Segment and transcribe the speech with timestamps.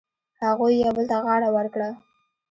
[0.43, 1.89] هغوی یو بل ته غاړه ورکړه.